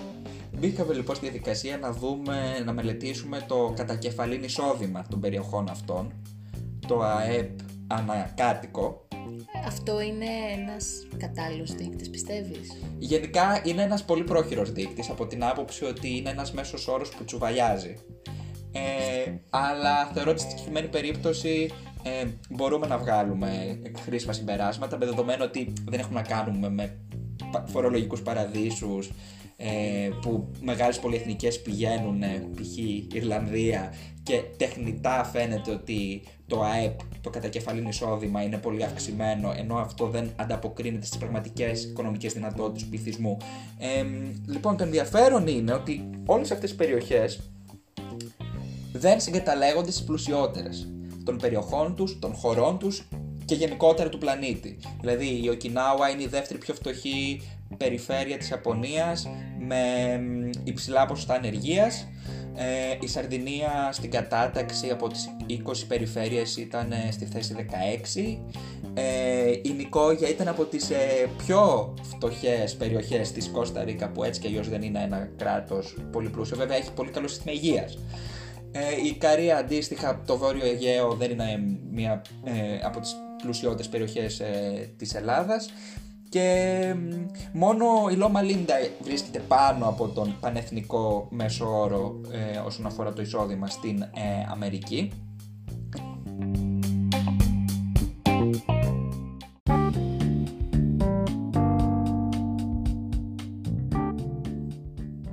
Μπήκαμε 0.59 0.93
λοιπόν 0.93 1.15
στη 1.15 1.25
διαδικασία 1.25 1.77
να 1.77 1.91
δούμε, 1.91 2.61
να 2.65 2.73
μελετήσουμε 2.73 3.45
το 3.47 3.73
κατακεφαλήν 3.75 4.43
εισόδημα 4.43 5.05
των 5.09 5.19
περιοχών 5.19 5.69
αυτών, 5.69 6.13
το 6.87 7.01
ΑΕΠ 7.01 7.59
ανακάτοικο 7.87 9.07
αυτό 9.65 10.01
είναι 10.01 10.25
ένας 10.57 11.07
κατάλληλος 11.17 11.73
δείκτης, 11.73 12.09
πιστεύεις; 12.09 12.77
Γενικά 12.97 13.61
είναι 13.65 13.81
ένας 13.81 14.03
πολύ 14.03 14.23
πρόχειρος 14.23 14.71
δείκτης 14.71 15.09
από 15.09 15.27
την 15.27 15.43
άποψη 15.43 15.85
ότι 15.85 16.17
είναι 16.17 16.29
ένας 16.29 16.51
μέσος 16.51 16.87
όρος 16.87 17.09
που 17.09 17.23
τσουβαλιάζει. 17.23 17.95
Ε, 18.71 19.31
αλλά 19.49 20.05
θεωρώ 20.13 20.31
ότι 20.31 20.39
στη 20.39 20.49
συγκεκριμένη 20.49 20.87
περίπτωση 20.87 21.71
ε, 22.03 22.25
μπορούμε 22.49 22.87
να 22.87 22.97
βγάλουμε 22.97 23.81
χρήσιμα 24.05 24.33
συμπεράσματα 24.33 24.97
με 24.97 25.05
δεδομένο 25.05 25.43
ότι 25.43 25.73
δεν 25.89 25.99
έχουμε 25.99 26.21
να 26.21 26.27
κάνουμε 26.27 26.69
με 26.69 26.97
φορολογικούς 27.65 28.21
παραδείσους 28.21 29.11
ε, 29.57 30.09
που 30.21 30.51
μεγάλες 30.61 30.99
πολυεθνικές 30.99 31.61
πηγαίνουν 31.61 32.19
π.χ. 32.55 32.77
Ιρλανδία 33.13 33.93
και 34.23 34.41
τεχνητά 34.57 35.23
φαίνεται 35.23 35.71
ότι 35.71 36.23
το 36.49 36.61
ΑΕΠ, 36.63 36.99
το 37.21 37.29
κατακεφαλήν 37.29 37.85
εισόδημα 37.87 38.41
είναι 38.41 38.57
πολύ 38.57 38.83
αυξημένο 38.83 39.53
ενώ 39.57 39.75
αυτό 39.75 40.07
δεν 40.07 40.31
ανταποκρίνεται 40.35 41.05
στις 41.05 41.17
πραγματικές 41.17 41.83
οικονομικές 41.83 42.33
δυνατότητες 42.33 42.83
του 42.83 42.89
πληθυσμού. 42.89 43.37
Ε, 43.77 44.03
λοιπόν 44.47 44.77
το 44.77 44.83
ενδιαφέρον 44.83 45.47
είναι 45.47 45.73
ότι 45.73 46.09
όλες 46.25 46.51
αυτές 46.51 46.71
οι 46.71 46.75
περιοχές 46.75 47.39
δεν 48.93 49.19
συγκαταλέγονται 49.19 49.91
στις 49.91 50.03
πλουσιότερες 50.03 50.87
των 51.23 51.37
περιοχών 51.37 51.95
τους, 51.95 52.19
των 52.19 52.33
χωρών 52.33 52.77
τους 52.77 53.07
και 53.45 53.55
γενικότερα 53.55 54.09
του 54.09 54.17
πλανήτη. 54.17 54.77
Δηλαδή 54.99 55.43
η 55.43 55.49
Οκινάουα 55.49 56.09
είναι 56.09 56.23
η 56.23 56.27
δεύτερη 56.27 56.59
πιο 56.59 56.73
φτωχή 56.73 57.41
περιφέρεια 57.77 58.37
της 58.37 58.49
Ιαπωνίας 58.49 59.27
με 59.59 59.81
υψηλά 60.63 61.05
ποσοστά 61.05 61.33
ανεργίας. 61.33 62.07
Ε, 62.55 62.97
η 63.01 63.07
Σαρδινία 63.07 63.89
στην 63.91 64.11
κατάταξη 64.11 64.89
από 64.89 65.07
τις 65.07 65.29
20 65.47 65.85
περιφέρειες 65.87 66.57
ήταν 66.57 66.91
ε, 66.91 67.11
στη 67.11 67.25
θέση 67.25 67.55
16. 67.57 68.37
Ε, 68.93 69.51
η 69.61 69.73
Νικόγια 69.77 70.29
ήταν 70.29 70.47
από 70.47 70.63
τις 70.63 70.89
ε, 70.89 71.29
πιο 71.37 71.93
φτωχές 72.01 72.75
περιοχές 72.75 73.31
της 73.31 73.49
Κώστα 73.49 73.83
Ρίκα 73.83 74.09
που 74.09 74.23
έτσι 74.23 74.41
και 74.41 74.47
αλλιώς 74.47 74.69
δεν 74.69 74.81
είναι 74.81 75.03
ένα 75.03 75.29
κράτος 75.37 75.97
πολύ 76.11 76.29
πλούσιο. 76.29 76.57
Βέβαια 76.57 76.77
έχει 76.77 76.93
πολύ 76.93 77.09
καλό 77.09 77.27
σύστημα 77.27 77.53
υγείας. 77.53 77.97
Ε, 78.71 78.79
η 79.05 79.13
Καρία 79.13 79.57
αντίστοιχα 79.57 80.21
το 80.25 80.37
Βόρειο 80.37 80.65
Αιγαίο 80.65 81.13
δεν 81.13 81.31
είναι 81.31 81.59
μία 81.91 82.21
από 82.83 82.99
τις 82.99 83.15
πλουσιότερες 83.43 83.89
περιοχές 83.89 84.41
της 84.97 85.13
Ελλάδας 85.15 85.69
και 86.29 86.95
μόνο 87.53 87.85
η 88.11 88.15
Λόμα 88.15 88.41
Λίντα 88.41 88.75
βρίσκεται 89.01 89.39
πάνω 89.39 89.87
από 89.87 90.07
τον 90.07 90.35
πανεθνικό 90.39 91.27
μέσο 91.31 91.79
όρο 91.79 92.21
ε, 92.31 92.57
όσον 92.57 92.85
αφορά 92.85 93.13
το 93.13 93.21
εισόδημα 93.21 93.67
στην 93.67 94.01
ε, 94.01 94.07
Αμερική. 94.51 95.11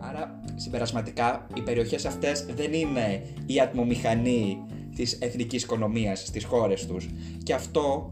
Άρα, 0.00 0.40
συμπερασματικά, 0.54 1.46
οι 1.54 1.60
περιοχές 1.60 2.04
αυτές 2.04 2.44
δεν 2.44 2.72
είναι 2.72 3.22
η 3.46 3.60
ατμομηχανή 3.60 4.64
της 4.94 5.18
εθνικής 5.20 5.62
οικονομίας 5.62 6.18
στις 6.26 6.44
χώρες 6.44 6.86
τους 6.86 7.08
και 7.42 7.54
αυτό 7.54 8.10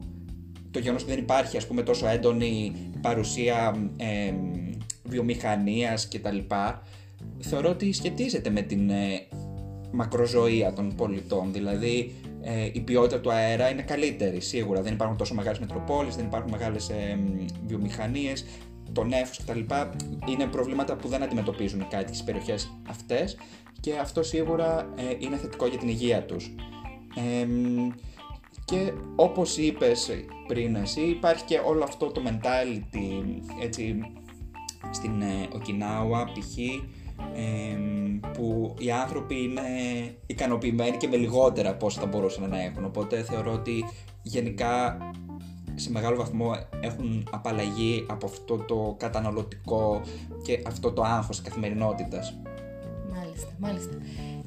το 0.74 0.80
γεγονός 0.80 1.02
ότι 1.02 1.10
δεν 1.10 1.20
υπάρχει 1.20 1.56
ας 1.56 1.66
πούμε, 1.66 1.82
τόσο 1.82 2.08
έντονη 2.08 2.72
παρουσία 3.00 3.88
ε, 3.96 4.34
βιομηχανίας 5.04 6.08
κτλ. 6.08 6.38
Θεωρώ 7.38 7.68
ότι 7.68 7.92
σχετίζεται 7.92 8.50
με 8.50 8.60
την 8.60 8.90
ε, 8.90 9.26
μακροζωία 9.92 10.72
των 10.72 10.94
πολιτών. 10.94 11.52
Δηλαδή 11.52 12.14
ε, 12.42 12.70
η 12.72 12.80
ποιότητα 12.80 13.20
του 13.20 13.32
αέρα 13.32 13.70
είναι 13.70 13.82
καλύτερη 13.82 14.40
σίγουρα. 14.40 14.82
Δεν 14.82 14.92
υπάρχουν 14.92 15.16
τόσο 15.16 15.34
μεγάλες 15.34 15.58
μετροπόλεις, 15.58 16.16
δεν 16.16 16.24
υπάρχουν 16.24 16.50
μεγάλες 16.50 16.88
ε, 16.88 17.18
βιομηχανίες, 17.66 18.44
το 18.92 19.04
νέφος 19.04 19.38
κτλ. 19.38 19.60
Είναι 20.28 20.46
προβλήματα 20.50 20.96
που 20.96 21.08
δεν 21.08 21.22
αντιμετωπίζουν 21.22 21.80
οι 21.80 21.86
κάτοικοι 21.90 22.14
στις 22.14 22.24
περιοχές 22.24 22.78
αυτές 22.88 23.36
και 23.80 23.92
αυτό 24.00 24.22
σίγουρα 24.22 24.92
ε, 24.96 25.02
είναι 25.18 25.36
θετικό 25.36 25.66
για 25.66 25.78
την 25.78 25.88
υγεία 25.88 26.22
τους. 26.22 26.54
Και 28.64 28.92
όπως 29.16 29.56
είπες 29.56 30.10
πριν 30.46 30.74
εσύ, 30.74 31.00
υπάρχει 31.00 31.44
και 31.44 31.60
όλο 31.64 31.82
αυτό 31.84 32.06
το 32.06 32.22
mentality 32.26 33.22
έτσι, 33.62 34.00
στην 34.90 35.22
ε, 35.22 35.48
Οκινάουα 35.54 36.24
π.χ. 36.24 36.56
που 38.32 38.74
οι 38.78 38.90
άνθρωποι 38.90 39.42
είναι 39.42 39.62
ικανοποιημένοι 40.26 40.96
και 40.96 41.08
με 41.08 41.16
λιγότερα 41.16 41.70
από 41.70 41.86
όσα 41.86 42.00
θα 42.00 42.06
μπορούσαν 42.06 42.48
να 42.50 42.62
έχουν. 42.62 42.84
Οπότε 42.84 43.22
θεωρώ 43.22 43.52
ότι 43.52 43.84
γενικά 44.22 44.98
σε 45.74 45.90
μεγάλο 45.90 46.16
βαθμό 46.16 46.56
έχουν 46.80 47.28
απαλλαγεί 47.30 48.06
από 48.08 48.26
αυτό 48.26 48.56
το 48.56 48.94
καταναλωτικό 48.98 50.00
και 50.42 50.62
αυτό 50.66 50.92
το 50.92 51.02
άγχος 51.02 51.36
της 51.40 51.48
καθημερινότητας. 51.48 52.38
Μάλιστα, 53.14 53.48
μάλιστα. 53.58 53.96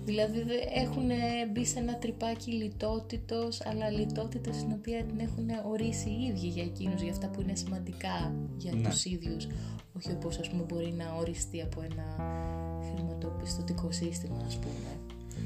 Δηλαδή 0.08 0.40
έχουν 0.84 1.10
μπει 1.52 1.66
σε 1.66 1.80
ένα 1.80 1.98
τρυπάκι 1.98 2.52
λιτότητος, 2.52 3.62
αλλά 3.66 3.90
λιτότητα 3.90 4.54
στην 4.54 4.72
οποία 4.72 5.04
την 5.04 5.20
έχουν 5.20 5.48
ορίσει 5.72 6.10
οι 6.10 6.26
ίδιοι 6.30 6.48
για 6.48 6.64
εκείνους, 6.64 7.02
για 7.02 7.12
αυτά 7.12 7.28
που 7.28 7.42
είναι 7.42 7.56
σημαντικά 7.56 8.34
για 8.58 8.72
ναι. 8.74 8.90
τους 8.90 9.06
ίδιους. 9.06 9.48
Όχι 9.98 10.12
όπως 10.12 10.40
ας 10.40 10.50
πούμε 10.50 10.64
μπορεί 10.64 10.94
να 10.98 11.16
οριστεί 11.20 11.62
από 11.62 11.82
ένα 11.82 12.06
χρηματοπιστωτικό 12.94 13.92
σύστημα 13.92 14.44
ας 14.46 14.56
πούμε. 14.56 14.92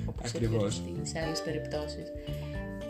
Όπως 0.05 0.33
Ακριβώς. 0.35 0.81
σε 1.01 1.19
άλλες 1.19 1.41
περιπτώσεις. 1.41 2.07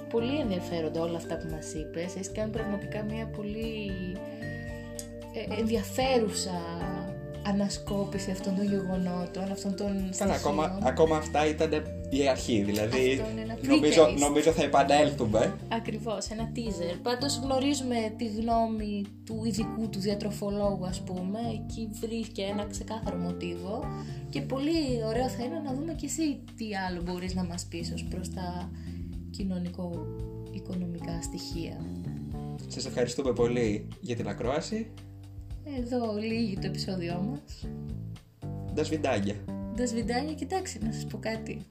Πολύ 0.09 0.39
ενδιαφέροντα 0.39 1.01
όλα 1.01 1.17
αυτά 1.17 1.37
που 1.37 1.47
μας 1.51 1.73
είπες. 1.73 2.15
Έχει 2.15 2.31
κάνει 2.31 2.51
πραγματικά 2.51 3.03
μια 3.03 3.25
πολύ 3.27 3.91
ε, 5.33 5.59
ενδιαφέρουσα 5.59 6.61
ανασκόπηση 7.47 8.31
αυτών 8.31 8.55
των 8.55 8.65
γεγονότων, 8.65 9.51
αυτών 9.51 9.75
των 9.75 10.09
Καλά, 10.17 10.33
ακόμα, 10.33 10.79
ακόμα 10.83 11.17
αυτά 11.17 11.47
ήταν 11.47 11.71
η 12.09 12.27
αρχή, 12.27 12.61
δηλαδή 12.61 13.21
νομίζω, 13.67 14.07
νομίζω 14.19 14.51
θα 14.51 14.63
επανέλθουμε. 14.63 15.57
Ακριβώς, 15.67 16.27
ένα 16.29 16.51
teaser. 16.55 16.97
Πάντως 17.01 17.39
γνωρίζουμε 17.43 18.13
τη 18.17 18.25
γνώμη 18.25 19.05
του 19.25 19.41
ειδικού 19.45 19.89
του 19.89 19.99
διατροφολόγου 19.99 20.85
ας 20.85 21.01
πούμε, 21.01 21.39
εκεί 21.53 21.89
βρίσκει 21.99 22.41
ένα 22.41 22.65
ξεκάθαρο 22.65 23.17
μοτίβο 23.17 23.83
και 24.29 24.41
πολύ 24.41 25.03
ωραίο 25.05 25.29
θα 25.29 25.43
είναι 25.43 25.59
να 25.59 25.73
δούμε 25.73 25.93
και 25.93 26.05
εσύ 26.05 26.39
τι 26.57 26.65
άλλο 26.87 27.01
μπορείς 27.01 27.35
να 27.35 27.43
μας 27.43 27.65
πεις 27.65 27.91
ως 27.93 28.03
προς 28.03 28.29
τα 28.33 28.71
κοινωνικό-οικονομικά 29.29 31.21
στοιχεία. 31.21 31.85
Σας 32.67 32.85
ευχαριστούμε 32.85 33.33
πολύ 33.33 33.87
για 34.01 34.15
την 34.15 34.27
ακρόαση. 34.27 34.91
Εδώ 35.63 36.15
λύγει 36.19 36.55
το 36.55 36.67
επεισόδιό 36.67 37.21
μας. 37.29 37.67
Τα 38.75 38.83
σβιντάγια. 38.83 39.35
Τα 39.77 39.85
σβιντάγια, 39.85 40.33
κοιτάξτε 40.33 40.85
να 40.85 40.91
σας 40.91 41.05
πω 41.05 41.17
κάτι. 41.17 41.65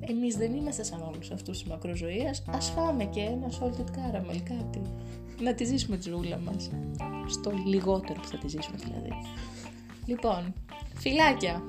Εμείς 0.00 0.36
δεν 0.36 0.54
είμαστε 0.54 0.82
σαν 0.82 1.02
όλους 1.02 1.30
αυτούς 1.30 1.58
της 1.58 1.68
μακροζωίας. 1.68 2.44
Ας 2.46 2.70
φάμε 2.70 3.04
και 3.04 3.20
ένα 3.20 3.48
salted 3.48 3.90
caramel, 3.90 4.40
κάτι. 4.44 4.80
Να 5.40 5.54
τη 5.54 5.64
ζήσουμε 5.64 5.96
τη 5.96 6.08
ζούλα 6.08 6.38
μας. 6.38 6.70
Στο 7.26 7.52
λιγότερο 7.66 8.20
που 8.20 8.28
θα 8.28 8.38
τη 8.38 8.48
ζήσουμε 8.48 8.76
δηλαδή. 8.76 9.10
Λοιπόν, 10.06 10.54
φιλάκια! 10.94 11.62